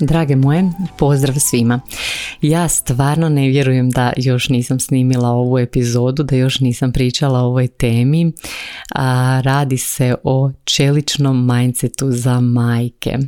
Drage 0.00 0.36
moje, 0.36 0.70
pozdrav 0.98 1.34
svima. 1.38 1.80
Ja 2.42 2.68
stvarno 2.68 3.28
ne 3.28 3.48
vjerujem 3.48 3.90
da 3.90 4.12
još 4.16 4.48
nisam 4.48 4.80
snimila 4.80 5.28
ovu 5.28 5.58
epizodu, 5.58 6.22
da 6.22 6.36
još 6.36 6.60
nisam 6.60 6.92
pričala 6.92 7.40
o 7.40 7.46
ovoj 7.46 7.68
temi. 7.68 8.32
A, 8.94 9.40
radi 9.44 9.78
se 9.78 10.14
o 10.24 10.50
čeličnom 10.64 11.46
mindsetu 11.46 12.10
za 12.10 12.40
majke. 12.40 13.18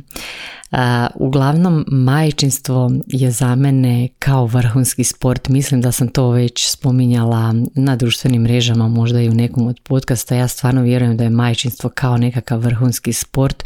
A, 0.71 1.07
uglavnom, 1.15 1.85
majčinstvo 1.87 2.91
je 3.07 3.31
za 3.31 3.55
mene 3.55 4.07
kao 4.19 4.45
vrhunski 4.45 5.03
sport. 5.03 5.47
Mislim 5.47 5.81
da 5.81 5.91
sam 5.91 6.07
to 6.07 6.29
već 6.29 6.69
spominjala 6.71 7.53
na 7.75 7.95
društvenim 7.95 8.41
mrežama, 8.41 8.87
možda 8.87 9.21
i 9.21 9.29
u 9.29 9.33
nekom 9.33 9.67
od 9.67 9.79
podcasta. 9.83 10.35
Ja 10.35 10.47
stvarno 10.47 10.81
vjerujem 10.81 11.17
da 11.17 11.23
je 11.23 11.29
majčinstvo 11.29 11.89
kao 11.95 12.17
nekakav 12.17 12.59
vrhunski 12.59 13.13
sport 13.13 13.63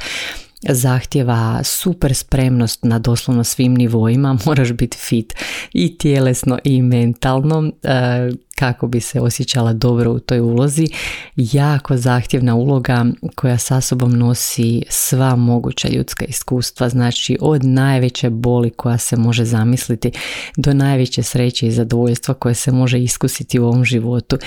zahtjeva 0.69 1.63
super 1.63 2.15
spremnost 2.15 2.83
na 2.83 2.99
doslovno 2.99 3.43
svim 3.43 3.73
nivoima, 3.73 4.37
moraš 4.45 4.71
biti 4.71 4.97
fit 4.97 5.33
i 5.73 5.97
tjelesno 5.97 6.59
i 6.63 6.81
mentalno 6.81 7.71
e, 7.83 8.31
kako 8.55 8.87
bi 8.87 9.01
se 9.01 9.21
osjećala 9.21 9.73
dobro 9.73 10.11
u 10.11 10.19
toj 10.19 10.39
ulozi. 10.39 10.87
Jako 11.35 11.97
zahtjevna 11.97 12.55
uloga 12.55 13.05
koja 13.35 13.57
sa 13.57 13.81
sobom 13.81 14.17
nosi 14.17 14.83
sva 14.89 15.35
moguća 15.35 15.89
ljudska 15.89 16.25
iskustva, 16.25 16.89
znači 16.89 17.37
od 17.41 17.65
najveće 17.65 18.29
boli 18.29 18.69
koja 18.69 18.97
se 18.97 19.15
može 19.15 19.45
zamisliti 19.45 20.11
do 20.57 20.73
najveće 20.73 21.23
sreće 21.23 21.67
i 21.67 21.71
zadovoljstva 21.71 22.33
koje 22.33 22.55
se 22.55 22.71
može 22.71 22.99
iskusiti 22.99 23.59
u 23.59 23.65
ovom 23.65 23.85
životu 23.85 24.37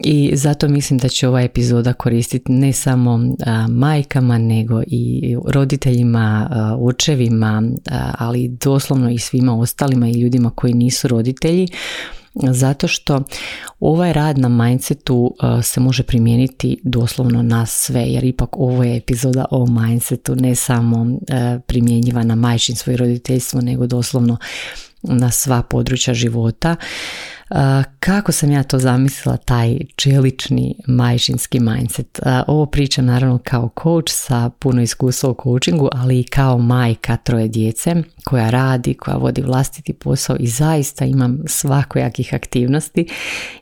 i 0.00 0.30
zato 0.36 0.68
mislim 0.68 0.98
da 0.98 1.08
će 1.08 1.28
ova 1.28 1.42
epizoda 1.42 1.92
koristiti 1.92 2.52
ne 2.52 2.72
samo 2.72 3.20
majkama 3.68 4.38
nego 4.38 4.82
i 4.86 5.36
roditeljima, 5.46 6.50
očevima, 6.80 7.62
ali 8.18 8.48
doslovno 8.48 9.10
i 9.10 9.18
svima 9.18 9.58
ostalima 9.58 10.08
i 10.08 10.20
ljudima 10.20 10.50
koji 10.50 10.74
nisu 10.74 11.08
roditelji 11.08 11.68
zato 12.34 12.88
što 12.88 13.22
ovaj 13.80 14.12
rad 14.12 14.38
na 14.38 14.48
mindsetu 14.48 15.34
se 15.62 15.80
može 15.80 16.02
primijeniti 16.02 16.80
doslovno 16.84 17.42
na 17.42 17.66
sve 17.66 18.00
jer 18.00 18.24
ipak 18.24 18.56
ovo 18.56 18.84
je 18.84 18.96
epizoda 18.96 19.44
o 19.50 19.66
mindsetu 19.66 20.34
ne 20.36 20.54
samo 20.54 21.06
primjenjiva 21.66 22.22
na 22.22 22.34
majčinstvo 22.34 22.92
i 22.92 22.96
roditeljstvo 22.96 23.60
nego 23.60 23.86
doslovno 23.86 24.36
na 25.02 25.30
sva 25.30 25.62
područja 25.62 26.14
života 26.14 26.76
kako 28.00 28.32
sam 28.32 28.50
ja 28.50 28.62
to 28.62 28.78
zamislila, 28.78 29.36
taj 29.36 29.78
čelični 29.96 30.74
majčinski 30.86 31.60
mindset? 31.60 32.20
Ovo 32.46 32.66
pričam 32.66 33.04
naravno 33.04 33.38
kao 33.44 33.70
coach 33.82 34.12
sa 34.12 34.50
puno 34.58 34.82
iskustva 34.82 35.30
u 35.30 35.36
coachingu, 35.42 35.88
ali 35.92 36.20
i 36.20 36.24
kao 36.24 36.58
majka 36.58 37.16
troje 37.16 37.48
djece 37.48 37.94
koja 38.24 38.50
radi, 38.50 38.94
koja 38.94 39.16
vodi 39.16 39.42
vlastiti 39.42 39.92
posao 39.92 40.36
i 40.40 40.46
zaista 40.46 41.04
imam 41.04 41.38
svakojakih 41.46 42.34
aktivnosti 42.34 43.06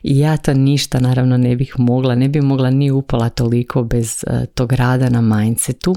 i 0.03 0.19
ja 0.19 0.37
to 0.37 0.53
ništa 0.53 0.99
naravno 0.99 1.37
ne 1.37 1.55
bih 1.55 1.73
mogla, 1.77 2.15
ne 2.15 2.29
bih 2.29 2.43
mogla 2.43 2.69
ni 2.69 2.91
upala 2.91 3.29
toliko 3.29 3.83
bez 3.83 4.23
tog 4.53 4.73
rada 4.73 5.09
na 5.09 5.21
mindsetu 5.21 5.95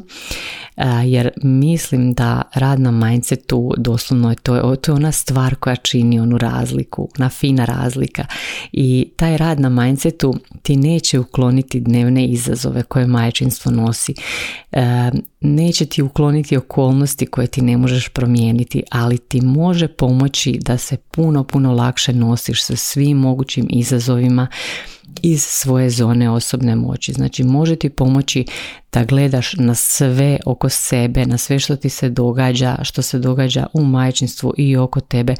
jer 1.04 1.30
mislim 1.42 2.12
da 2.12 2.42
rad 2.54 2.80
na 2.80 2.90
mindsetu 2.90 3.72
doslovno 3.78 4.30
je 4.30 4.36
to, 4.36 4.76
to 4.76 4.92
je 4.92 4.96
ona 4.96 5.12
stvar 5.12 5.54
koja 5.54 5.76
čini 5.76 6.20
onu 6.20 6.38
razliku, 6.38 7.08
na 7.18 7.28
fina 7.28 7.64
razlika 7.64 7.79
i 8.72 9.10
taj 9.16 9.36
rad 9.36 9.60
na 9.60 9.68
mindsetu 9.68 10.34
ti 10.62 10.76
neće 10.76 11.18
ukloniti 11.18 11.80
dnevne 11.80 12.26
izazove 12.26 12.82
koje 12.82 13.06
majčinstvo 13.06 13.72
nosi. 13.72 14.14
Neće 15.40 15.86
ti 15.86 16.02
ukloniti 16.02 16.56
okolnosti 16.56 17.26
koje 17.26 17.46
ti 17.46 17.62
ne 17.62 17.76
možeš 17.76 18.08
promijeniti, 18.08 18.82
ali 18.90 19.18
ti 19.18 19.40
može 19.40 19.88
pomoći 19.88 20.58
da 20.60 20.78
se 20.78 20.96
puno, 20.96 21.44
puno 21.44 21.72
lakše 21.72 22.12
nosiš 22.12 22.64
sa 22.64 22.76
svim 22.76 23.16
mogućim 23.16 23.66
izazovima 23.70 24.46
iz 25.22 25.42
svoje 25.42 25.90
zone 25.90 26.30
osobne 26.30 26.76
moći. 26.76 27.12
Znači 27.12 27.44
može 27.44 27.76
ti 27.76 27.88
pomoći 27.88 28.44
da 28.92 29.04
gledaš 29.04 29.54
na 29.54 29.74
sve 29.74 30.38
oko 30.46 30.68
sebe, 30.68 31.26
na 31.26 31.38
sve 31.38 31.58
što 31.58 31.76
ti 31.76 31.88
se 31.88 32.08
događa, 32.08 32.76
što 32.82 33.02
se 33.02 33.18
događa 33.18 33.66
u 33.72 33.84
majčinstvu 33.84 34.54
i 34.56 34.76
oko 34.76 35.00
tebe 35.00 35.34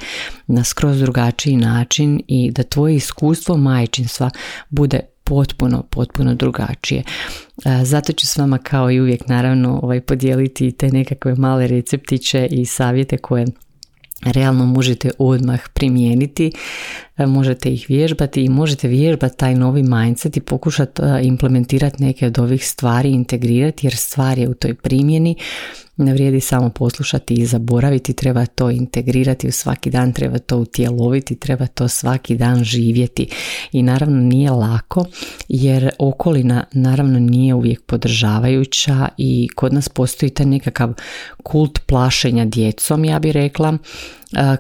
na 0.47 0.65
skroz 0.65 0.99
drugačiji 1.01 1.57
način 1.57 2.23
i 2.29 2.51
da 2.51 2.63
tvoje 2.63 2.97
iskustvo 2.97 3.57
majčinstva 3.57 4.31
bude 4.71 5.01
potpuno, 5.25 5.83
potpuno 5.91 6.35
drugačije. 6.35 7.03
Zato 7.83 8.13
ću 8.13 8.27
s 8.27 8.37
vama 8.37 8.59
kao 8.59 8.91
i 8.91 9.01
uvijek 9.01 9.29
naravno 9.29 9.81
ovaj, 9.83 10.01
podijeliti 10.01 10.73
te 10.73 10.89
nekakve 10.89 11.35
male 11.35 11.67
receptiće 11.67 12.47
i 12.51 12.65
savjete 12.65 13.19
koje 13.19 13.47
realno 14.23 14.67
možete 14.67 15.11
odmah 15.19 15.61
primijeniti, 15.75 16.53
e, 17.17 17.27
možete 17.27 17.73
ih 17.73 17.87
vježbati 17.89 18.45
i 18.45 18.49
možete 18.49 18.89
vježbati 18.89 19.37
taj 19.37 19.55
novi 19.55 19.83
mindset 19.83 20.37
i 20.37 20.41
pokušati 20.41 21.03
e, 21.03 21.21
implementirati 21.23 22.03
neke 22.03 22.27
od 22.27 22.39
ovih 22.39 22.67
stvari, 22.67 23.11
integrirati 23.11 23.87
jer 23.87 23.97
stvar 23.97 24.39
je 24.39 24.49
u 24.49 24.55
toj 24.55 24.75
primjeni 24.75 25.37
ne 26.05 26.13
vrijedi 26.13 26.41
samo 26.41 26.71
poslušati 26.71 27.35
i 27.35 27.47
zaboraviti, 27.47 28.13
treba 28.13 28.47
to 28.47 28.71
integrirati 28.71 29.49
u 29.49 29.53
svaki 29.53 29.91
dan, 29.91 30.13
treba 30.13 30.39
to 30.39 30.57
utjeloviti, 30.57 31.37
treba 31.37 31.67
to 31.67 31.89
svaki 31.89 32.37
dan 32.37 32.65
živjeti. 32.65 33.27
I 33.73 33.83
naravno 33.83 34.21
nije 34.21 34.51
lako 34.51 35.05
jer 35.49 35.91
okolina 35.99 36.65
naravno 36.73 37.19
nije 37.19 37.55
uvijek 37.55 37.83
podržavajuća 37.83 39.09
i 39.17 39.49
kod 39.55 39.73
nas 39.73 39.89
postoji 39.89 40.31
taj 40.31 40.47
nekakav 40.47 40.93
kult 41.43 41.79
plašenja 41.87 42.45
djecom, 42.45 43.05
ja 43.05 43.19
bih 43.19 43.33
rekla, 43.33 43.79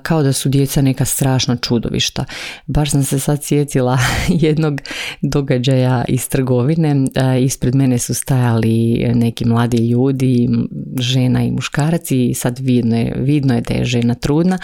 kao 0.03 0.23
da 0.23 0.33
su 0.33 0.49
djeca 0.49 0.83
neka 0.83 1.05
strašna 1.05 1.57
čudovišta. 1.57 2.25
Baš 2.67 2.91
sam 2.91 3.05
se 3.05 3.19
sad 3.19 3.45
sjetila 3.45 3.99
jednog 4.47 4.81
događaja 5.23 6.05
iz 6.09 6.29
trgovine. 6.29 6.97
Ispred 7.41 7.75
mene 7.75 7.99
su 7.99 8.15
stajali 8.15 9.07
neki 9.15 9.45
mladi 9.45 9.89
ljudi, 9.89 10.49
žena 10.99 11.43
i 11.43 11.51
muškarac 11.51 12.11
i 12.11 12.35
sad 12.35 12.59
vidno 12.59 12.97
je, 12.97 13.15
vidno 13.19 13.55
je 13.55 13.61
da 13.61 13.75
je 13.75 13.85
žena 13.85 14.15
trudna 14.15 14.59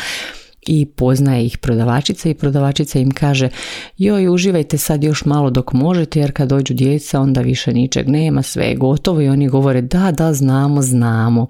i 0.66 0.86
poznaje 0.86 1.46
ih 1.46 1.58
prodavačica 1.58 2.28
i 2.28 2.34
prodavačica 2.34 2.98
im 2.98 3.10
kaže 3.10 3.48
joj 3.98 4.28
uživajte 4.28 4.78
sad 4.78 5.04
još 5.04 5.24
malo 5.24 5.50
dok 5.50 5.72
možete 5.72 6.20
jer 6.20 6.32
kad 6.32 6.48
dođu 6.48 6.74
djeca 6.74 7.20
onda 7.20 7.40
više 7.40 7.72
ničeg 7.72 8.08
nema, 8.08 8.42
sve 8.42 8.64
je 8.64 8.76
gotovo 8.76 9.20
i 9.20 9.28
oni 9.28 9.48
govore 9.48 9.80
da, 9.82 10.12
da, 10.12 10.32
znamo, 10.32 10.82
znamo. 10.82 11.46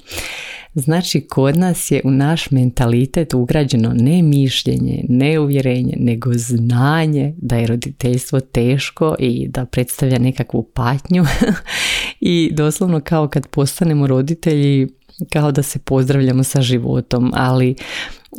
Znači, 0.78 1.20
kod 1.20 1.56
nas 1.56 1.91
je 1.91 2.00
u 2.04 2.10
naš 2.10 2.50
mentalitet 2.50 3.34
ugrađeno 3.34 3.92
ne 3.94 4.22
mišljenje, 4.22 5.04
ne 5.09 5.38
uvjerenje, 5.38 5.94
nego 5.98 6.31
znanje 6.34 7.34
da 7.37 7.56
je 7.56 7.66
roditeljstvo 7.66 8.41
teško 8.41 9.16
i 9.19 9.48
da 9.48 9.66
predstavlja 9.66 10.19
nekakvu 10.19 10.62
patnju. 10.62 11.25
I 12.20 12.50
doslovno 12.52 13.00
kao 13.00 13.28
kad 13.28 13.46
postanemo 13.46 14.06
roditelji 14.06 14.88
kao 15.32 15.53
da 15.53 15.62
se 15.62 15.79
pozdravljamo 15.79 16.44
sa 16.44 16.62
životom, 16.62 17.32
ali 17.35 17.76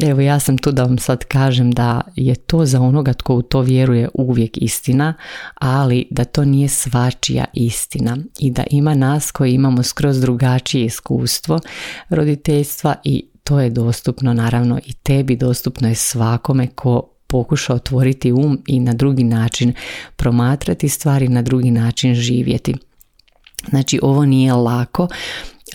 Evo 0.02 0.22
ja 0.22 0.40
sam 0.40 0.58
tu 0.58 0.72
da 0.72 0.84
vam 0.84 0.98
sad 0.98 1.26
kažem 1.26 1.72
da 1.72 2.02
je 2.16 2.36
to 2.36 2.66
za 2.66 2.82
onoga 2.82 3.14
tko 3.14 3.36
u 3.36 3.42
to 3.42 3.62
vjeruje 3.62 4.10
uvijek 4.14 4.58
istina, 4.58 5.14
ali 5.56 6.08
da 6.12 6.24
to 6.24 6.46
nije 6.46 6.68
svačija 6.68 7.46
istina 7.54 8.18
i 8.40 8.52
da 8.52 8.64
ima 8.70 8.96
nas 8.96 9.32
koji 9.32 9.54
imamo 9.54 9.84
skroz 9.84 10.22
drugačije 10.22 10.86
iskustvo 10.86 11.60
roditeljstva 12.10 12.96
i 13.04 13.26
to 13.44 13.60
je 13.60 13.70
dostupno 13.70 14.34
naravno 14.34 14.80
i 14.86 14.94
tebi 14.94 15.36
dostupno 15.36 15.90
je 15.90 15.96
svakome 15.96 16.68
ko 16.68 17.10
pokuša 17.28 17.74
otvoriti 17.74 18.32
um 18.32 18.64
i 18.68 18.80
na 18.80 18.94
drugi 18.94 19.24
način 19.24 19.74
promatrati 20.16 20.90
stvari, 20.90 21.28
na 21.28 21.42
drugi 21.42 21.72
način 21.72 22.16
živjeti. 22.16 22.76
Znači 23.70 24.00
ovo 24.02 24.26
nije 24.26 24.54
lako, 24.54 25.08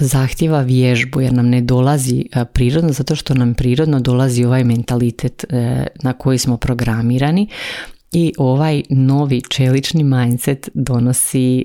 zahtjeva 0.01 0.61
vježbu 0.61 1.21
jer 1.21 1.33
nam 1.33 1.49
ne 1.49 1.61
dolazi 1.61 2.25
e, 2.33 2.45
prirodno 2.45 2.93
zato 2.93 3.17
što 3.17 3.35
nam 3.35 3.55
prirodno 3.55 4.01
dolazi 4.01 4.45
ovaj 4.45 4.65
mentalitet 4.65 5.45
e, 5.45 5.87
na 6.03 6.13
koji 6.13 6.39
smo 6.39 6.57
programirani 6.57 7.49
i 8.13 8.33
ovaj 8.39 8.83
novi 8.91 9.43
čelični 9.49 10.05
mindset 10.05 10.69
donosi 10.75 11.65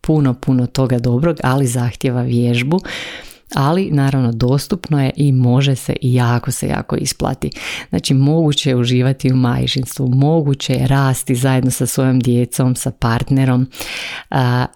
puno, 0.00 0.34
puno 0.34 0.66
toga 0.66 0.98
dobrog, 0.98 1.36
ali 1.42 1.66
zahtjeva 1.66 2.22
vježbu 2.22 2.80
ali 3.54 3.90
naravno 3.90 4.32
dostupno 4.32 5.02
je 5.04 5.10
i 5.16 5.32
može 5.32 5.76
se 5.76 5.92
i 6.00 6.14
jako 6.14 6.50
se 6.50 6.68
jako 6.68 6.96
isplati. 6.96 7.50
Znači 7.88 8.14
moguće 8.14 8.70
je 8.70 8.76
uživati 8.76 9.32
u 9.32 9.36
majčinstvu, 9.36 10.08
moguće 10.08 10.72
je 10.72 10.86
rasti 10.86 11.34
zajedno 11.34 11.70
sa 11.70 11.86
svojom 11.86 12.20
djecom, 12.20 12.76
sa 12.76 12.90
partnerom, 12.90 13.66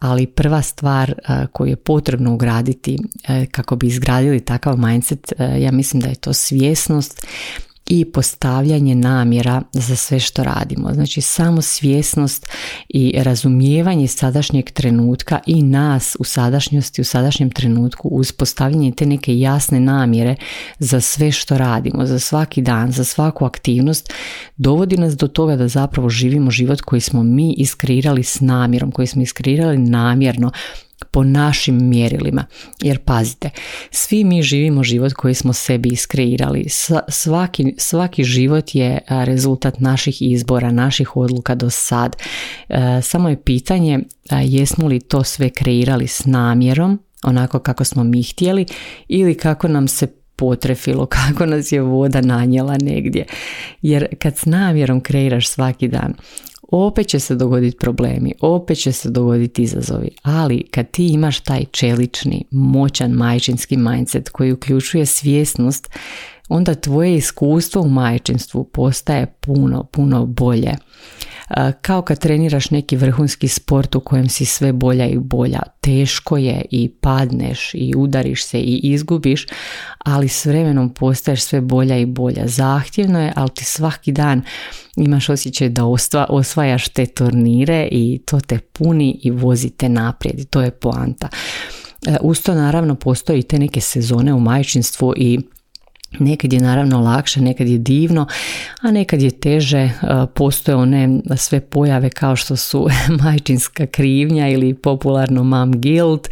ali 0.01 0.27
prva 0.27 0.63
stvar 0.63 1.15
koju 1.53 1.69
je 1.69 1.77
potrebno 1.77 2.35
ugraditi 2.35 2.99
kako 3.51 3.77
bi 3.77 3.87
izgradili 3.87 4.41
takav 4.41 4.79
mindset, 4.79 5.33
ja 5.59 5.73
mislim 5.73 6.03
da 6.03 6.09
je 6.09 6.15
to 6.15 6.33
svjesnost 6.33 7.27
i 7.93 8.05
postavljanje 8.05 8.95
namjera 8.95 9.63
za 9.73 9.97
sve 9.97 10.21
što 10.21 10.45
radimo. 10.45 10.95
Znači 10.95 11.21
samo 11.21 11.63
svjesnost 11.63 12.47
i 12.89 13.15
razumijevanje 13.17 14.09
sadašnjeg 14.09 14.71
trenutka 14.71 15.41
i 15.47 15.63
nas 15.63 16.17
u 16.19 16.25
sadašnjosti, 16.25 17.01
u 17.01 17.05
sadašnjem 17.05 17.51
trenutku 17.51 18.09
uz 18.09 18.33
postavljanje 18.33 18.93
te 18.93 19.07
neke 19.07 19.39
jasne 19.39 19.81
namjere 19.81 20.37
za 20.79 21.01
sve 21.01 21.33
što 21.33 21.59
radimo, 21.59 22.07
za 22.07 22.19
svaki 22.19 22.63
dan, 22.63 22.93
za 22.93 23.05
svaku 23.05 23.45
aktivnost 23.45 24.13
dovodi 24.57 24.97
nas 24.97 25.17
do 25.17 25.29
toga 25.29 25.57
da 25.57 25.69
zapravo 25.69 26.09
živimo 26.09 26.51
život 26.51 26.81
koji 26.81 27.01
smo 27.01 27.23
mi 27.23 27.55
iskreirali 27.59 28.23
s 28.23 28.41
namjerom, 28.41 28.91
koji 28.91 29.07
smo 29.07 29.23
iskreirali 29.23 29.79
namjerno 29.79 30.53
po 31.11 31.25
našim 31.25 31.89
mjerilima. 31.89 32.45
Jer 32.83 32.99
pazite, 32.99 33.51
svi 33.91 34.25
mi 34.25 34.43
živimo 34.43 34.85
život 34.85 35.13
koji 35.13 35.35
smo 35.35 35.53
sebi 35.53 35.89
iskreirali. 35.89 36.67
Svaki, 37.09 37.75
svaki 37.79 38.25
život 38.25 38.75
je 38.75 38.99
rezultat 39.09 39.81
naših 39.81 40.23
izbora, 40.23 40.73
naših 40.73 41.17
odluka 41.17 41.55
do 41.55 41.71
sad. 41.71 42.17
E, 42.69 43.03
samo 43.03 43.29
je 43.29 43.43
pitanje 43.43 43.99
jesmo 44.31 44.87
li 44.87 45.01
to 45.01 45.25
sve 45.25 45.51
kreirali 45.51 46.07
s 46.07 46.25
namjerom, 46.25 47.01
onako 47.23 47.59
kako 47.59 47.85
smo 47.85 48.05
mi 48.05 48.23
htjeli 48.23 48.67
ili 49.09 49.35
kako 49.35 49.69
nam 49.69 49.89
se 49.89 50.07
potrefilo, 50.37 51.07
kako 51.17 51.47
nas 51.47 51.73
je 51.73 51.81
voda 51.81 52.21
nanjela 52.21 52.77
negdje. 52.83 53.27
Jer 53.83 54.07
kad 54.19 54.39
s 54.39 54.45
namjerom 54.45 55.01
kreiraš 55.01 55.49
svaki 55.49 55.89
dan, 55.89 56.15
opet 56.71 57.07
će 57.07 57.21
se 57.21 57.35
dogoditi 57.35 57.77
problemi, 57.77 58.33
opet 58.41 58.79
će 58.79 58.93
se 58.93 59.11
dogoditi 59.11 59.63
izazovi, 59.63 60.09
ali 60.23 60.63
kad 60.71 60.91
ti 60.91 61.07
imaš 61.07 61.41
taj 61.41 61.65
čelični, 61.71 62.45
moćan 62.51 63.11
majčinski 63.11 63.77
mindset 63.77 64.29
koji 64.29 64.53
uključuje 64.53 65.07
svjesnost, 65.07 65.89
onda 66.49 66.75
tvoje 66.75 67.15
iskustvo 67.15 67.83
u 67.83 67.89
majčinstvu 67.89 68.65
postaje 68.65 69.27
puno, 69.27 69.85
puno 69.85 70.27
bolje 70.27 70.77
kao 71.81 72.03
kad 72.03 72.19
treniraš 72.19 72.71
neki 72.71 72.97
vrhunski 72.97 73.49
sport 73.49 73.95
u 73.95 74.01
kojem 74.01 74.29
si 74.29 74.45
sve 74.45 74.73
bolja 74.73 75.07
i 75.07 75.19
bolja. 75.19 75.61
Teško 75.81 76.37
je 76.37 76.65
i 76.71 76.89
padneš 76.89 77.71
i 77.75 77.93
udariš 77.97 78.45
se 78.45 78.59
i 78.59 78.81
izgubiš, 78.83 79.47
ali 79.99 80.29
s 80.29 80.47
vremenom 80.47 80.95
postaješ 80.95 81.43
sve 81.43 81.61
bolja 81.61 81.99
i 81.99 82.07
bolja. 82.07 82.47
Zahtjevno 82.47 83.23
je, 83.23 83.33
ali 83.37 83.51
ti 83.51 83.65
svaki 83.65 84.13
dan 84.13 84.43
imaš 84.97 85.29
osjećaj 85.29 85.69
da 85.69 85.85
osvajaš 86.29 86.89
te 86.89 87.07
turnire 87.07 87.89
i 87.91 88.21
to 88.27 88.41
te 88.41 88.59
puni 88.59 89.21
i 89.23 89.31
vozi 89.31 89.71
te 89.71 89.89
naprijed 89.89 90.39
i 90.39 90.45
to 90.45 90.63
je 90.63 90.71
poanta. 90.71 91.29
E, 92.07 92.17
uz 92.21 92.43
to 92.43 92.55
naravno 92.55 92.95
postoji 92.95 93.43
te 93.43 93.59
neke 93.59 93.81
sezone 93.81 94.35
u 94.35 94.41
majčinstvu 94.41 95.15
i 95.17 95.41
Nekad 96.19 96.53
je 96.53 96.61
naravno 96.61 97.01
lakše, 97.01 97.41
nekad 97.41 97.69
je 97.69 97.79
divno, 97.79 98.27
a 98.83 98.91
nekad 98.91 99.23
je 99.23 99.31
teže. 99.31 99.79
E, 99.79 99.91
postoje 100.35 100.77
one 100.77 101.21
sve 101.37 101.61
pojave 101.61 102.11
kao 102.11 102.37
što 102.37 102.57
su 102.57 102.89
majčinska 103.23 103.87
krivnja 103.87 104.49
ili 104.49 104.75
popularno 104.75 105.45
mom 105.45 105.81
guilt, 105.81 106.29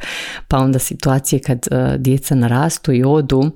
pa 0.48 0.58
onda 0.58 0.78
situacije 0.78 1.38
kad 1.38 1.58
e, 1.70 1.98
djeca 1.98 2.34
narastu 2.34 2.92
i 2.92 3.04
odu 3.04 3.50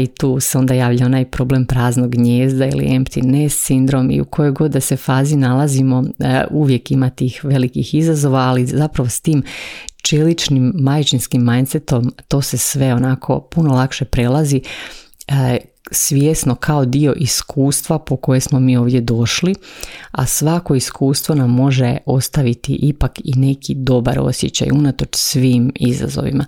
i 0.00 0.06
tu 0.06 0.40
se 0.40 0.58
onda 0.58 0.74
javlja 0.74 1.06
onaj 1.06 1.24
problem 1.24 1.66
praznog 1.66 2.10
gnjezda 2.10 2.66
ili 2.66 2.84
empty 2.84 3.24
nest 3.24 3.60
sindrom 3.60 4.10
i 4.10 4.20
u 4.20 4.24
kojoj 4.24 4.50
god 4.50 4.70
da 4.70 4.80
se 4.80 4.96
fazi 4.96 5.36
nalazimo 5.36 6.04
e, 6.18 6.44
uvijek 6.50 6.90
ima 6.90 7.10
tih 7.10 7.40
velikih 7.44 7.94
izazova, 7.94 8.40
ali 8.40 8.66
zapravo 8.66 9.08
s 9.08 9.20
tim 9.20 9.42
čeličnim 10.02 10.72
majčinskim 10.74 11.44
mindsetom 11.44 12.12
to 12.28 12.42
se 12.42 12.58
sve 12.58 12.94
onako 12.94 13.40
puno 13.40 13.74
lakše 13.74 14.04
prelazi 14.04 14.60
svjesno 15.90 16.54
kao 16.54 16.84
dio 16.84 17.14
iskustva 17.16 17.98
po 17.98 18.16
koje 18.16 18.40
smo 18.40 18.60
mi 18.60 18.76
ovdje 18.76 19.00
došli, 19.00 19.54
a 20.10 20.26
svako 20.26 20.74
iskustvo 20.74 21.34
nam 21.34 21.50
može 21.50 21.96
ostaviti 22.06 22.74
ipak 22.74 23.20
i 23.24 23.32
neki 23.36 23.74
dobar 23.74 24.18
osjećaj 24.18 24.68
unatoč 24.72 25.08
svim 25.12 25.72
izazovima. 25.74 26.44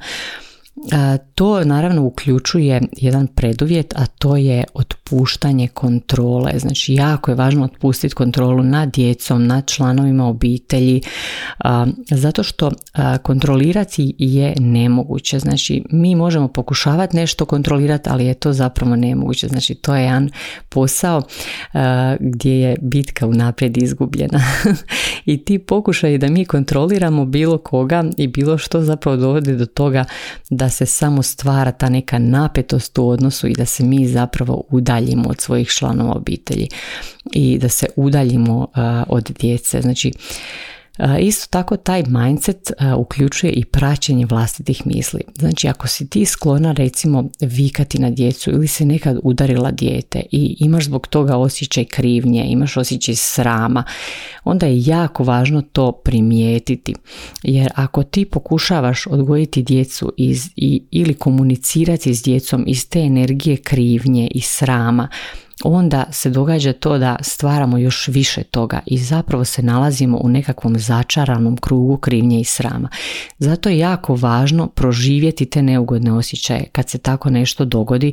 To 1.34 1.64
naravno 1.64 2.02
uključuje 2.02 2.82
jedan 2.96 3.26
preduvjet, 3.26 3.94
a 3.96 4.06
to 4.06 4.36
je 4.36 4.64
otpuštanje 5.14 5.68
kontrole. 5.68 6.52
Znači 6.56 6.94
jako 6.94 7.30
je 7.30 7.34
važno 7.34 7.64
otpustiti 7.64 8.14
kontrolu 8.14 8.62
nad 8.62 8.92
djecom, 8.92 9.46
nad 9.46 9.66
članovima 9.66 10.26
obitelji, 10.26 11.00
zato 12.10 12.42
što 12.42 12.70
kontrolirati 13.22 14.14
je 14.18 14.54
nemoguće. 14.58 15.38
Znači 15.38 15.82
mi 15.90 16.14
možemo 16.14 16.48
pokušavati 16.48 17.16
nešto 17.16 17.44
kontrolirati, 17.44 18.10
ali 18.10 18.26
je 18.26 18.34
to 18.34 18.52
zapravo 18.52 18.96
nemoguće. 18.96 19.48
Znači 19.48 19.74
to 19.74 19.94
je 19.94 20.02
jedan 20.02 20.30
posao 20.68 21.22
gdje 22.20 22.60
je 22.60 22.76
bitka 22.80 23.26
unaprijed 23.26 23.76
izgubljena. 23.76 24.40
I 25.32 25.44
ti 25.44 25.58
pokušaj 25.58 26.18
da 26.18 26.28
mi 26.28 26.44
kontroliramo 26.44 27.24
bilo 27.24 27.58
koga 27.58 28.04
i 28.16 28.26
bilo 28.26 28.58
što 28.58 28.82
zapravo 28.82 29.16
dovodi 29.16 29.56
do 29.56 29.66
toga 29.66 30.04
da 30.50 30.68
se 30.68 30.86
samo 30.86 31.22
stvara 31.22 31.72
ta 31.72 31.88
neka 31.88 32.18
napetost 32.18 32.98
u 32.98 33.08
odnosu 33.08 33.46
i 33.46 33.52
da 33.52 33.64
se 33.64 33.84
mi 33.84 34.06
zapravo 34.06 34.62
udaljimo 34.70 35.03
od 35.28 35.40
svojih 35.40 35.68
članova 35.68 36.12
obitelji 36.14 36.68
i 37.32 37.58
da 37.58 37.68
se 37.68 37.86
udaljimo 37.96 38.68
od 39.08 39.30
djece. 39.40 39.80
Znači, 39.80 40.12
Isto 41.20 41.46
tako 41.50 41.76
taj 41.76 42.02
mindset 42.06 42.72
uključuje 42.98 43.52
i 43.52 43.64
praćenje 43.64 44.26
vlastitih 44.26 44.86
misli. 44.86 45.20
Znači 45.38 45.68
ako 45.68 45.88
si 45.88 46.08
ti 46.08 46.24
sklona 46.24 46.72
recimo 46.72 47.28
vikati 47.40 47.98
na 47.98 48.10
djecu 48.10 48.50
ili 48.50 48.68
se 48.68 48.84
nekad 48.84 49.18
udarila 49.22 49.70
dijete 49.70 50.22
i 50.30 50.56
imaš 50.60 50.84
zbog 50.84 51.06
toga 51.06 51.36
osjećaj 51.36 51.84
krivnje, 51.84 52.44
imaš 52.44 52.76
osjećaj 52.76 53.14
srama, 53.14 53.84
onda 54.44 54.66
je 54.66 54.84
jako 54.84 55.24
važno 55.24 55.62
to 55.62 55.92
primijetiti. 55.92 56.94
Jer 57.42 57.70
ako 57.74 58.02
ti 58.02 58.24
pokušavaš 58.24 59.06
odgojiti 59.06 59.62
djecu 59.62 60.12
iz, 60.16 60.48
i, 60.56 60.82
ili 60.90 61.14
komunicirati 61.14 62.14
s 62.14 62.22
djecom 62.22 62.64
iz 62.66 62.88
te 62.88 63.00
energije 63.00 63.56
krivnje 63.56 64.28
i 64.34 64.40
srama, 64.40 65.08
onda 65.64 66.04
se 66.10 66.30
događa 66.30 66.72
to 66.72 66.98
da 66.98 67.16
stvaramo 67.20 67.78
još 67.78 68.08
više 68.08 68.42
toga 68.42 68.80
i 68.86 68.98
zapravo 68.98 69.44
se 69.44 69.62
nalazimo 69.62 70.18
u 70.22 70.28
nekakvom 70.28 70.78
začaranom 70.78 71.56
krugu 71.56 71.96
krivnje 71.96 72.40
i 72.40 72.44
srama. 72.44 72.88
Zato 73.38 73.68
je 73.68 73.78
jako 73.78 74.14
važno 74.14 74.66
proživjeti 74.66 75.46
te 75.46 75.62
neugodne 75.62 76.12
osjećaje 76.12 76.64
kad 76.72 76.90
se 76.90 76.98
tako 76.98 77.30
nešto 77.30 77.64
dogodi 77.64 78.12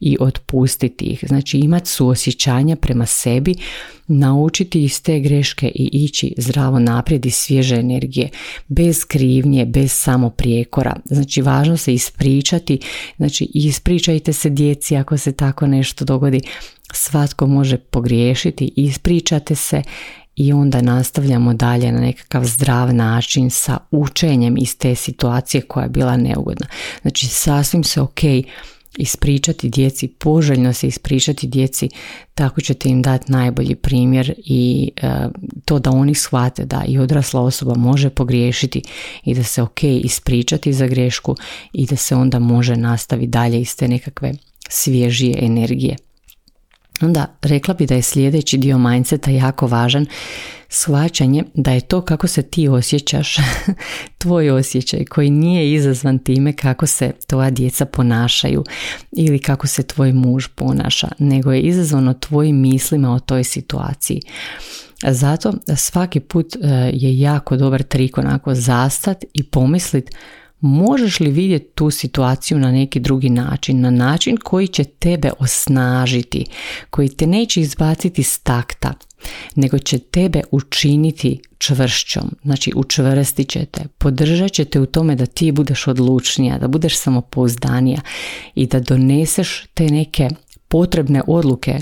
i 0.00 0.16
otpustiti 0.20 1.04
ih. 1.04 1.24
Znači 1.28 1.58
imati 1.58 1.88
suosjećanja 1.88 2.76
prema 2.76 3.06
sebi, 3.06 3.54
naučiti 4.06 4.82
iz 4.82 5.02
te 5.02 5.20
greške 5.20 5.68
i 5.68 5.88
ići 5.92 6.34
zdravo 6.38 6.78
naprijed 6.78 7.26
iz 7.26 7.34
svježe 7.34 7.76
energije, 7.76 8.28
bez 8.68 9.04
krivnje, 9.04 9.66
bez 9.66 9.92
samoprijekora. 9.92 10.96
Znači 11.04 11.42
važno 11.42 11.76
se 11.76 11.94
ispričati, 11.94 12.78
znači 13.16 13.50
ispričajte 13.54 14.32
se 14.32 14.50
djeci 14.50 14.96
ako 14.96 15.18
se 15.18 15.32
tako 15.32 15.66
nešto 15.66 16.04
dogodi, 16.04 16.40
svatko 16.92 17.46
može 17.46 17.78
pogriješiti, 17.78 18.72
ispričate 18.76 19.54
se 19.54 19.82
i 20.36 20.52
onda 20.52 20.82
nastavljamo 20.82 21.54
dalje 21.54 21.92
na 21.92 22.00
nekakav 22.00 22.44
zdrav 22.44 22.94
način 22.94 23.50
sa 23.50 23.78
učenjem 23.90 24.56
iz 24.58 24.78
te 24.78 24.94
situacije 24.94 25.60
koja 25.60 25.82
je 25.82 25.90
bila 25.90 26.16
neugodna. 26.16 26.66
Znači 27.02 27.26
sasvim 27.26 27.84
se 27.84 28.00
ok 28.00 28.20
ispričati 28.98 29.68
djeci, 29.68 30.08
poželjno 30.08 30.72
se 30.72 30.86
ispričati 30.86 31.46
djeci, 31.46 31.88
tako 32.34 32.60
ćete 32.60 32.88
im 32.88 33.02
dati 33.02 33.32
najbolji 33.32 33.74
primjer 33.74 34.34
i 34.36 34.90
e, 34.96 35.28
to 35.64 35.78
da 35.78 35.90
oni 35.90 36.14
shvate 36.14 36.64
da 36.64 36.84
i 36.88 36.98
odrasla 36.98 37.40
osoba 37.40 37.74
može 37.74 38.10
pogriješiti 38.10 38.82
i 39.24 39.34
da 39.34 39.42
se 39.42 39.62
ok 39.62 39.84
ispričati 39.84 40.72
za 40.72 40.86
grešku 40.86 41.36
i 41.72 41.86
da 41.86 41.96
se 41.96 42.16
onda 42.16 42.38
može 42.38 42.76
nastaviti 42.76 43.30
dalje 43.30 43.60
iz 43.60 43.76
te 43.76 43.88
nekakve 43.88 44.32
svježije 44.68 45.38
energije. 45.40 45.96
Onda 47.02 47.26
rekla 47.42 47.74
bi 47.74 47.86
da 47.86 47.94
je 47.94 48.02
sljedeći 48.02 48.58
dio 48.58 48.78
mindseta 48.78 49.30
jako 49.30 49.66
važan 49.66 50.06
shvaćanje 50.68 51.44
da 51.54 51.72
je 51.72 51.80
to 51.80 52.00
kako 52.00 52.26
se 52.26 52.42
ti 52.42 52.68
osjećaš, 52.68 53.36
tvoj 54.18 54.50
osjećaj 54.50 55.04
koji 55.04 55.30
nije 55.30 55.72
izazvan 55.72 56.18
time 56.18 56.52
kako 56.52 56.86
se 56.86 57.12
tvoja 57.26 57.50
djeca 57.50 57.84
ponašaju 57.84 58.64
ili 59.12 59.38
kako 59.38 59.66
se 59.66 59.82
tvoj 59.82 60.12
muž 60.12 60.46
ponaša, 60.54 61.08
nego 61.18 61.52
je 61.52 61.60
izazvano 61.60 62.14
tvojim 62.14 62.60
mislima 62.60 63.14
o 63.14 63.20
toj 63.20 63.44
situaciji. 63.44 64.20
Zato 65.08 65.52
svaki 65.76 66.20
put 66.20 66.56
e, 66.56 66.58
je 66.92 67.18
jako 67.18 67.56
dobar 67.56 67.82
trik 67.82 68.18
onako 68.18 68.54
zastat 68.54 69.24
i 69.34 69.42
pomislit 69.42 70.10
možeš 70.62 71.20
li 71.20 71.30
vidjeti 71.30 71.66
tu 71.74 71.90
situaciju 71.90 72.58
na 72.58 72.72
neki 72.72 73.00
drugi 73.00 73.30
način, 73.30 73.80
na 73.80 73.90
način 73.90 74.36
koji 74.36 74.68
će 74.68 74.84
tebe 74.84 75.30
osnažiti, 75.38 76.44
koji 76.90 77.08
te 77.08 77.26
neće 77.26 77.60
izbaciti 77.60 78.22
s 78.22 78.38
takta, 78.38 78.94
nego 79.54 79.78
će 79.78 79.98
tebe 79.98 80.42
učiniti 80.50 81.40
čvršćom, 81.58 82.34
znači 82.42 82.72
učvrstit 82.76 83.48
će 83.48 83.64
te, 83.64 83.80
podržat 83.98 84.52
će 84.52 84.64
te 84.64 84.80
u 84.80 84.86
tome 84.86 85.16
da 85.16 85.26
ti 85.26 85.52
budeš 85.52 85.86
odlučnija, 85.86 86.58
da 86.58 86.68
budeš 86.68 86.98
samopouzdanija 86.98 88.00
i 88.54 88.66
da 88.66 88.80
doneseš 88.80 89.66
te 89.74 89.84
neke 89.84 90.28
potrebne 90.72 91.22
odluke 91.26 91.78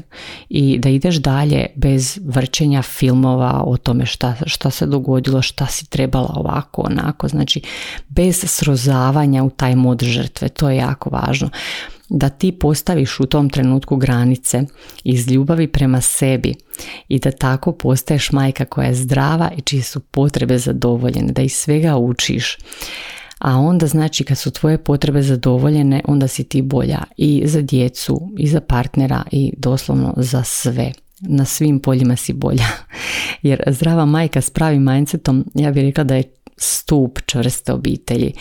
i 0.48 0.78
da 0.78 0.88
ideš 0.88 1.16
dalje 1.16 1.66
bez 1.74 2.18
vrćenja 2.24 2.82
filmova 2.82 3.62
o 3.66 3.76
tome 3.76 4.06
šta, 4.06 4.34
šta 4.46 4.70
se 4.70 4.86
dogodilo, 4.86 5.42
šta 5.42 5.66
si 5.66 5.86
trebala 5.86 6.32
ovako, 6.36 6.82
onako, 6.82 7.28
znači 7.28 7.62
bez 8.08 8.44
srozavanja 8.46 9.44
u 9.44 9.50
taj 9.50 9.76
mod 9.76 10.02
žrtve, 10.02 10.48
to 10.48 10.70
je 10.70 10.76
jako 10.76 11.10
važno. 11.10 11.50
Da 12.08 12.28
ti 12.28 12.52
postaviš 12.52 13.20
u 13.20 13.26
tom 13.26 13.50
trenutku 13.50 13.96
granice 13.96 14.62
iz 15.04 15.30
ljubavi 15.30 15.66
prema 15.66 16.00
sebi 16.00 16.54
i 17.08 17.18
da 17.18 17.30
tako 17.30 17.72
postaješ 17.72 18.32
majka 18.32 18.64
koja 18.64 18.86
je 18.88 18.94
zdrava 18.94 19.50
i 19.56 19.60
čije 19.60 19.82
su 19.82 20.00
potrebe 20.00 20.58
zadovoljene, 20.58 21.32
da 21.32 21.42
iz 21.42 21.52
svega 21.52 21.96
učiš 21.96 22.56
a 23.40 23.58
onda 23.58 23.86
znači 23.86 24.24
kad 24.24 24.38
su 24.38 24.50
tvoje 24.50 24.78
potrebe 24.78 25.22
zadovoljene 25.22 26.00
onda 26.04 26.28
si 26.28 26.44
ti 26.44 26.62
bolja 26.62 26.98
i 27.16 27.42
za 27.46 27.62
djecu 27.62 28.30
i 28.38 28.48
za 28.48 28.60
partnera 28.60 29.22
i 29.30 29.52
doslovno 29.56 30.14
za 30.16 30.42
sve. 30.42 30.92
Na 31.20 31.44
svim 31.44 31.80
poljima 31.80 32.16
si 32.16 32.32
bolja. 32.32 32.66
Jer 33.42 33.62
zdrava 33.66 34.04
majka 34.04 34.40
s 34.40 34.50
pravim 34.50 34.84
mindsetom 34.84 35.44
ja 35.54 35.70
bih 35.70 35.82
rekla 35.82 36.04
da 36.04 36.14
je 36.14 36.22
stup 36.56 37.18
čvrste 37.26 37.72
obitelji 37.72 38.32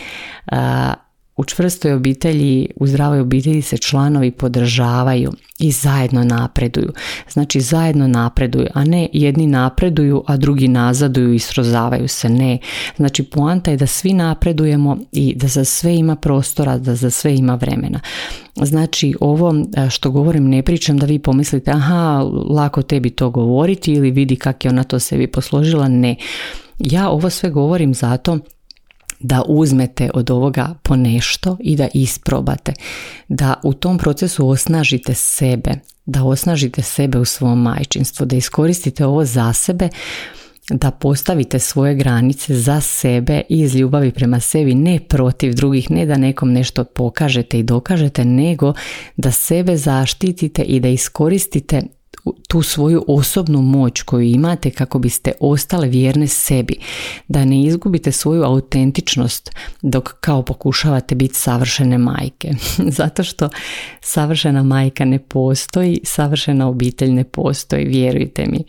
u 1.40 1.44
čvrstoj 1.44 1.92
obitelji, 1.92 2.68
u 2.76 2.86
zdravoj 2.86 3.20
obitelji 3.20 3.62
se 3.62 3.78
članovi 3.78 4.30
podržavaju 4.30 5.32
i 5.58 5.70
zajedno 5.70 6.24
napreduju. 6.24 6.92
Znači 7.30 7.60
zajedno 7.60 8.08
napreduju, 8.08 8.66
a 8.74 8.84
ne 8.84 9.08
jedni 9.12 9.46
napreduju, 9.46 10.22
a 10.26 10.36
drugi 10.36 10.68
nazaduju 10.68 11.34
i 11.34 11.38
srozavaju 11.38 12.08
se. 12.08 12.28
Ne. 12.28 12.58
Znači 12.96 13.22
poanta 13.22 13.70
je 13.70 13.76
da 13.76 13.86
svi 13.86 14.12
napredujemo 14.12 14.98
i 15.12 15.34
da 15.36 15.46
za 15.46 15.64
sve 15.64 15.96
ima 15.96 16.16
prostora, 16.16 16.78
da 16.78 16.94
za 16.94 17.10
sve 17.10 17.36
ima 17.36 17.54
vremena. 17.54 18.00
Znači 18.56 19.14
ovo 19.20 19.54
e, 19.76 19.90
što 19.90 20.10
govorim 20.10 20.48
ne 20.48 20.62
pričam 20.62 20.98
da 20.98 21.06
vi 21.06 21.18
pomislite 21.18 21.70
aha 21.70 22.22
lako 22.50 22.82
tebi 22.82 23.10
to 23.10 23.30
govoriti 23.30 23.92
ili 23.92 24.10
vidi 24.10 24.36
kak 24.36 24.64
je 24.64 24.68
ona 24.68 24.84
to 24.84 24.98
sebi 24.98 25.26
posložila. 25.26 25.88
Ne. 25.88 26.16
Ja 26.78 27.08
ovo 27.08 27.30
sve 27.30 27.50
govorim 27.50 27.94
zato 27.94 28.38
da 29.20 29.42
uzmete 29.48 30.10
od 30.14 30.30
ovoga 30.30 30.74
po 30.82 30.96
nešto 30.96 31.56
i 31.60 31.76
da 31.76 31.88
isprobate. 31.94 32.72
Da 33.28 33.54
u 33.64 33.72
tom 33.72 33.98
procesu 33.98 34.48
osnažite 34.48 35.14
sebe, 35.14 35.70
da 36.06 36.24
osnažite 36.24 36.82
sebe 36.82 37.18
u 37.18 37.24
svom 37.24 37.62
majčinstvu, 37.62 38.26
da 38.26 38.36
iskoristite 38.36 39.06
ovo 39.06 39.24
za 39.24 39.52
sebe, 39.52 39.88
da 40.70 40.90
postavite 40.90 41.58
svoje 41.58 41.94
granice 41.94 42.54
za 42.54 42.80
sebe 42.80 43.42
i 43.48 43.60
iz 43.60 43.74
ljubavi 43.74 44.12
prema 44.12 44.40
sebi, 44.40 44.74
ne 44.74 45.00
protiv 45.08 45.54
drugih, 45.54 45.90
ne 45.90 46.06
da 46.06 46.16
nekom 46.16 46.52
nešto 46.52 46.84
pokažete 46.84 47.58
i 47.58 47.62
dokažete, 47.62 48.24
nego 48.24 48.72
da 49.16 49.30
sebe 49.30 49.76
zaštitite 49.76 50.62
i 50.62 50.80
da 50.80 50.88
iskoristite 50.88 51.82
tu 52.48 52.62
svoju 52.62 53.04
osobnu 53.08 53.62
moć 53.62 54.02
koju 54.02 54.22
imate 54.22 54.70
kako 54.70 54.98
biste 54.98 55.32
ostale 55.40 55.88
vjerne 55.88 56.26
sebi, 56.26 56.76
da 57.28 57.44
ne 57.44 57.62
izgubite 57.62 58.12
svoju 58.12 58.42
autentičnost 58.42 59.50
dok 59.82 60.12
kao 60.20 60.42
pokušavate 60.42 61.14
biti 61.14 61.34
savršene 61.34 61.98
majke. 61.98 62.50
Zato 62.98 63.22
što 63.24 63.48
savršena 64.00 64.62
majka 64.62 65.04
ne 65.04 65.18
postoji, 65.18 66.00
savršena 66.04 66.68
obitelj 66.68 67.10
ne 67.10 67.24
postoji, 67.24 67.84
vjerujte 67.84 68.46
mi. 68.46 68.64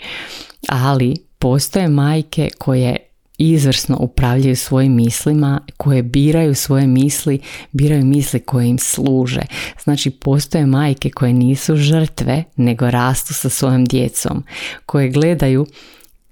Ali 0.69 1.15
postoje 1.39 1.87
majke 1.87 2.49
koje 2.57 3.10
izvrsno 3.41 3.97
upravljaju 3.99 4.55
svojim 4.55 4.95
mislima, 4.95 5.61
koje 5.77 6.03
biraju 6.03 6.55
svoje 6.55 6.87
misli, 6.87 7.39
biraju 7.71 8.05
misli 8.05 8.39
koje 8.39 8.67
im 8.67 8.79
služe. 8.79 9.41
Znači 9.83 10.09
postoje 10.09 10.65
majke 10.65 11.09
koje 11.09 11.33
nisu 11.33 11.75
žrtve, 11.75 12.43
nego 12.55 12.91
rastu 12.91 13.33
sa 13.33 13.49
svojom 13.49 13.85
djecom, 13.85 14.43
koje 14.85 15.09
gledaju 15.09 15.65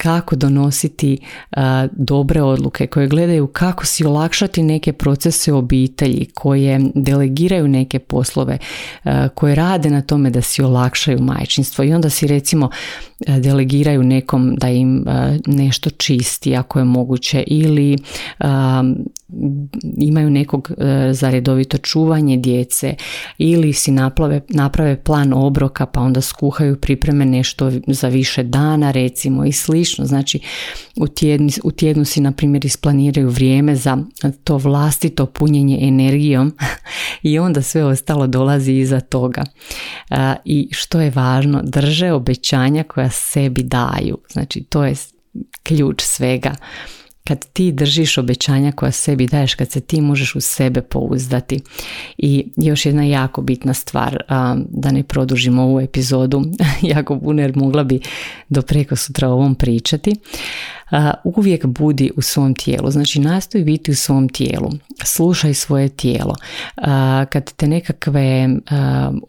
kako 0.02 0.36
donositi 0.36 1.18
dobre 1.92 2.42
odluke, 2.42 2.88
koje 2.88 3.08
gledaju 3.08 3.48
kako 3.48 3.86
si 3.86 4.06
olakšati 4.06 4.64
neke 4.64 4.94
procese 4.94 5.54
u 5.54 5.58
obitelji, 5.58 6.28
koje 6.34 6.80
delegiraju 6.96 7.68
neke 7.68 8.00
poslove, 8.00 8.58
koje 9.36 9.56
rade 9.56 9.90
na 9.90 10.02
tome 10.02 10.30
da 10.30 10.42
si 10.42 10.62
olakšaju 10.62 11.22
majčinstvo. 11.22 11.84
I 11.84 11.94
onda 11.94 12.10
si 12.10 12.28
recimo 12.28 12.70
delegiraju 13.28 14.04
nekom 14.04 14.56
da 14.56 14.70
im 14.70 15.06
nešto 15.48 15.90
čisti 15.90 16.56
ako 16.56 16.80
je 16.80 16.86
moguće 16.86 17.44
ili 17.48 17.98
imaju 19.98 20.30
nekog 20.30 20.72
e, 20.78 21.14
za 21.14 21.30
redovito 21.30 21.78
čuvanje 21.78 22.38
djece 22.38 22.96
ili 23.38 23.74
si 23.74 23.92
naplave, 23.92 24.42
naprave 24.50 25.04
plan 25.04 25.34
obroka 25.34 25.86
pa 25.86 26.02
onda 26.02 26.22
skuhaju 26.22 26.76
pripreme 26.76 27.26
nešto 27.26 27.72
za 27.88 28.08
više 28.08 28.44
dana 28.44 28.92
recimo 28.92 29.46
i 29.46 29.52
slično. 29.52 30.06
Znači 30.06 30.40
u 30.96 31.08
tjednu, 31.08 31.50
u 31.64 31.72
tjednu 31.72 32.06
si 32.06 32.22
na 32.22 32.32
primjer 32.32 32.66
isplaniraju 32.66 33.30
vrijeme 33.30 33.76
za 33.76 33.98
to 34.44 34.58
vlastito 34.58 35.26
punjenje 35.26 35.80
energijom 35.82 36.54
i 37.24 37.40
onda 37.40 37.62
sve 37.62 37.86
ostalo 37.86 38.28
dolazi 38.28 38.74
iza 38.74 39.00
toga. 39.00 39.44
I 40.46 40.70
što 40.72 41.02
je 41.02 41.12
važno, 41.16 41.62
drže 41.64 42.12
obećanja 42.12 42.84
koja 42.84 43.10
sebi 43.10 43.64
daju. 43.64 44.18
Znači 44.32 44.64
to 44.64 44.86
je 44.86 44.96
ključ 45.64 46.02
svega 46.02 46.56
kad 47.28 47.46
ti 47.54 47.72
držiš 47.72 48.18
obećanja 48.18 48.72
koja 48.72 48.92
sebi 48.92 49.28
daješ, 49.28 49.56
kad 49.56 49.72
se 49.72 49.82
ti 49.82 50.02
možeš 50.02 50.36
u 50.36 50.42
sebe 50.42 50.82
pouzdati. 50.82 51.60
I 52.18 52.52
još 52.58 52.86
jedna 52.86 53.04
jako 53.04 53.42
bitna 53.42 53.74
stvar, 53.74 54.24
da 54.70 54.92
ne 54.92 55.04
produžimo 55.04 55.64
ovu 55.64 55.80
epizodu, 55.80 56.42
jako 56.96 57.20
puno 57.20 57.42
jer 57.42 57.56
mogla 57.56 57.84
bi 57.84 58.00
do 58.50 58.62
preko 58.62 58.96
sutra 58.96 59.30
o 59.30 59.34
ovom 59.34 59.56
pričati, 59.56 60.16
uvijek 61.24 61.66
budi 61.66 62.12
u 62.16 62.22
svom 62.22 62.54
tijelu, 62.54 62.92
znači 62.92 63.20
nastoji 63.20 63.64
biti 63.64 63.92
u 63.92 63.96
svom 63.96 64.30
tijelu, 64.30 64.70
slušaj 65.04 65.54
svoje 65.54 65.90
tijelo. 65.90 66.36
Kad 67.30 67.54
te 67.54 67.68
nekakve 67.68 68.50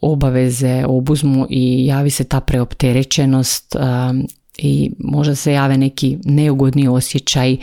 obaveze 0.01 0.85
obuzmu 0.87 1.47
i 1.51 1.87
javi 1.87 2.11
se 2.11 2.25
ta 2.25 2.41
preopterećenost 2.41 3.77
i 4.63 4.91
možda 4.99 5.35
se 5.35 5.53
jave 5.53 5.79
neki 5.79 6.19
neugodni 6.25 6.89
osjećaj 6.89 7.57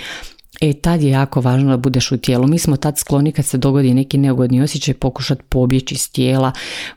E 0.62 0.74
tad 0.74 1.02
je 1.02 1.10
jako 1.10 1.42
važno 1.42 1.70
da 1.70 1.78
budeš 1.78 2.12
u 2.12 2.18
tijelu. 2.18 2.48
Mi 2.48 2.60
smo 2.60 2.78
tad 2.78 2.98
skloni 2.98 3.32
kad 3.32 3.46
se 3.46 3.58
dogodi 3.58 3.94
neki 3.94 4.18
neugodni 4.18 4.62
osjećaj 4.62 4.94
pokušati 4.94 5.42
pobjeći 5.50 5.96
iz 5.96 6.12
tijela, 6.12 6.52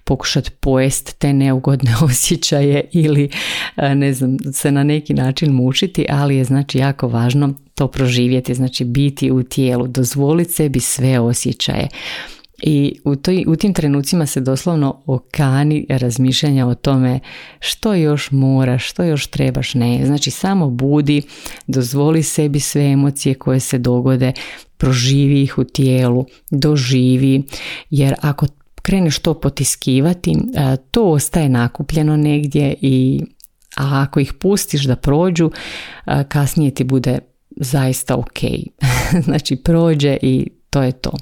pokušati 0.04 0.50
pojest 0.50 1.18
te 1.18 1.32
neugodne 1.32 1.94
osjećaje 2.10 2.84
ili 2.92 3.30
ne 3.76 4.12
znam, 4.12 4.36
se 4.52 4.72
na 4.72 4.84
neki 4.84 5.14
način 5.14 5.52
mučiti, 5.52 6.06
ali 6.08 6.36
je 6.36 6.44
znači 6.44 6.78
jako 6.78 7.08
važno 7.08 7.54
to 7.74 7.88
proživjeti, 7.88 8.54
znači 8.54 8.84
biti 8.84 9.30
u 9.30 9.42
tijelu, 9.42 9.86
dozvoliti 9.86 10.52
sebi 10.52 10.80
sve 10.80 11.18
osjećaje. 11.18 11.88
I 12.62 13.00
u, 13.04 13.16
toj, 13.16 13.44
u 13.46 13.56
tim 13.56 13.74
trenucima 13.74 14.26
se 14.26 14.40
doslovno 14.40 15.02
okani 15.06 15.86
razmišljanja 15.88 16.66
o 16.66 16.74
tome 16.74 17.20
što 17.60 17.94
još 17.94 18.30
moraš, 18.30 18.90
što 18.90 19.04
još 19.04 19.26
trebaš, 19.26 19.74
ne. 19.74 20.06
Znači 20.06 20.30
samo 20.30 20.70
budi, 20.70 21.22
dozvoli 21.66 22.22
sebi 22.22 22.60
sve 22.60 22.82
emocije 22.82 23.34
koje 23.34 23.60
se 23.60 23.78
dogode, 23.78 24.32
proživi 24.76 25.42
ih 25.42 25.58
u 25.58 25.64
tijelu, 25.64 26.26
doživi, 26.50 27.42
jer 27.90 28.14
ako 28.20 28.46
kreneš 28.82 29.18
to 29.18 29.34
potiskivati, 29.34 30.36
to 30.90 31.04
ostaje 31.04 31.48
nakupljeno 31.48 32.16
negdje 32.16 32.74
i 32.80 33.22
a 33.76 34.02
ako 34.02 34.20
ih 34.20 34.32
pustiš 34.32 34.84
da 34.84 34.96
prođu, 34.96 35.50
kasnije 36.28 36.70
ti 36.70 36.84
bude 36.84 37.18
zaista 37.56 38.16
ok. 38.16 38.38
znači 39.26 39.56
prođe 39.56 40.16
i 40.22 40.48
to 40.70 40.82
je 40.82 40.92
to. 40.92 41.12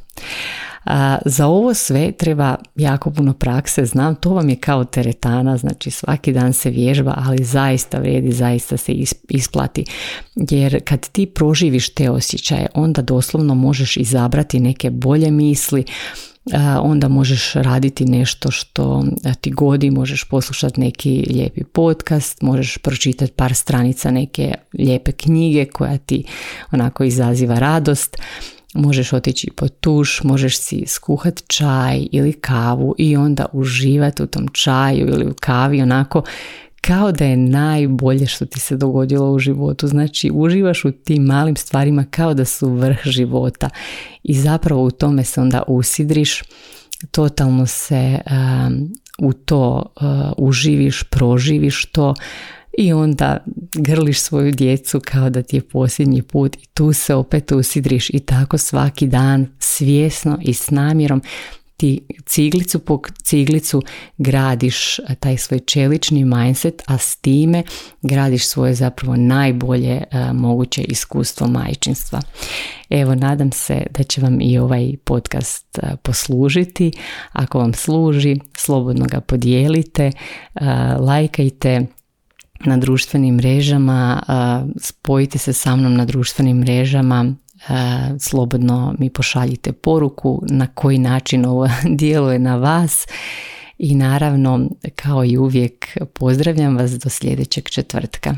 Za 1.24 1.46
ovo 1.46 1.74
sve 1.74 2.12
treba 2.12 2.56
jako 2.76 3.10
puno 3.10 3.32
prakse, 3.32 3.84
znam, 3.84 4.14
to 4.14 4.30
vam 4.30 4.48
je 4.48 4.56
kao 4.56 4.84
teretana, 4.84 5.56
znači 5.56 5.90
svaki 5.90 6.32
dan 6.32 6.52
se 6.52 6.70
vježba, 6.70 7.14
ali 7.16 7.44
zaista 7.44 7.98
vrijedi, 7.98 8.32
zaista 8.32 8.76
se 8.76 8.92
isplati. 9.28 9.84
Jer 10.34 10.80
kad 10.84 11.08
ti 11.08 11.26
proživiš 11.26 11.94
te 11.94 12.10
osjećaje, 12.10 12.66
onda 12.74 13.02
doslovno 13.02 13.54
možeš 13.54 13.96
izabrati 13.96 14.60
neke 14.60 14.90
bolje 14.90 15.30
misli, 15.30 15.84
onda 16.82 17.08
možeš 17.08 17.52
raditi 17.52 18.04
nešto 18.04 18.50
što 18.50 19.04
ti 19.40 19.50
godi, 19.50 19.90
možeš 19.90 20.24
poslušati 20.24 20.80
neki 20.80 21.24
lijepi 21.30 21.64
podcast, 21.64 22.42
možeš 22.42 22.78
pročitati 22.78 23.32
par 23.32 23.54
stranica 23.54 24.10
neke 24.10 24.54
lijepe 24.78 25.12
knjige 25.12 25.64
koja 25.64 25.98
ti 25.98 26.24
onako 26.72 27.04
izaziva 27.04 27.58
radost 27.58 28.16
možeš 28.74 29.12
otići 29.12 29.50
po 29.56 29.68
tuš, 29.68 30.22
možeš 30.22 30.58
si 30.58 30.84
skuhat 30.86 31.42
čaj 31.46 32.06
ili 32.12 32.32
kavu 32.32 32.94
i 32.98 33.16
onda 33.16 33.46
uživati 33.52 34.22
u 34.22 34.26
tom 34.26 34.48
čaju 34.52 35.08
ili 35.08 35.26
u 35.26 35.34
kavi 35.40 35.82
onako 35.82 36.22
kao 36.80 37.12
da 37.12 37.24
je 37.24 37.36
najbolje 37.36 38.26
što 38.26 38.46
ti 38.46 38.60
se 38.60 38.76
dogodilo 38.76 39.32
u 39.32 39.38
životu. 39.38 39.86
Znači 39.86 40.30
uživaš 40.34 40.84
u 40.84 40.92
tim 40.92 41.22
malim 41.22 41.56
stvarima 41.56 42.04
kao 42.10 42.34
da 42.34 42.44
su 42.44 42.68
vrh 42.68 42.98
života 43.04 43.70
i 44.22 44.34
zapravo 44.34 44.84
u 44.84 44.90
tome 44.90 45.24
se 45.24 45.40
onda 45.40 45.62
usidriš, 45.66 46.42
totalno 47.10 47.66
se 47.66 48.18
um, 48.30 48.92
u 49.18 49.32
to 49.32 49.92
uh, 50.00 50.32
uživiš, 50.36 51.02
proživiš 51.02 51.86
to 51.92 52.14
i 52.78 52.92
onda 52.92 53.44
grliš 53.74 54.20
svoju 54.20 54.52
djecu 54.52 55.00
kao 55.04 55.30
da 55.30 55.42
ti 55.42 55.56
je 55.56 55.68
posljednji 55.68 56.22
put 56.22 56.56
i 56.56 56.66
tu 56.74 56.92
se 56.92 57.14
opet 57.14 57.52
usidriš 57.52 58.10
i 58.10 58.20
tako 58.20 58.58
svaki 58.58 59.06
dan 59.06 59.46
svjesno 59.58 60.38
i 60.42 60.54
s 60.54 60.70
namjerom 60.70 61.22
ti 61.78 62.00
ciglicu 62.26 62.78
po 62.78 63.00
ciglicu 63.22 63.82
gradiš 64.16 64.98
eh, 64.98 65.14
taj 65.20 65.36
svoj 65.36 65.60
čelični 65.60 66.24
mindset, 66.24 66.82
a 66.86 66.98
s 66.98 67.16
time 67.16 67.62
gradiš 68.02 68.46
svoje 68.46 68.74
zapravo 68.74 69.16
najbolje 69.16 70.02
eh, 70.10 70.32
moguće 70.32 70.82
iskustvo 70.82 71.46
majčinstva. 71.46 72.20
Evo, 72.90 73.14
nadam 73.14 73.52
se 73.52 73.86
da 73.90 74.02
će 74.02 74.20
vam 74.20 74.40
i 74.40 74.58
ovaj 74.58 74.92
podcast 75.04 75.78
eh, 75.78 75.96
poslužiti. 76.02 76.92
Ako 77.32 77.58
vam 77.58 77.74
služi, 77.74 78.36
slobodno 78.56 79.06
ga 79.06 79.20
podijelite, 79.20 80.10
lajkajte, 80.98 81.86
na 82.64 82.76
društvenim 82.76 83.34
mrežama, 83.34 84.22
spojite 84.80 85.38
se 85.38 85.52
sa 85.52 85.76
mnom 85.76 85.94
na 85.94 86.04
društvenim 86.04 86.58
mrežama, 86.58 87.34
slobodno 88.18 88.94
mi 88.98 89.10
pošaljite 89.10 89.72
poruku 89.72 90.42
na 90.48 90.66
koji 90.66 90.98
način 90.98 91.46
ovo 91.46 91.68
djeluje 91.98 92.38
na 92.38 92.56
vas 92.56 93.06
i 93.78 93.94
naravno 93.94 94.68
kao 94.94 95.24
i 95.24 95.36
uvijek 95.36 95.98
pozdravljam 96.14 96.76
vas 96.76 96.90
do 96.90 97.10
sljedećeg 97.10 97.68
četvrtka. 97.68 98.36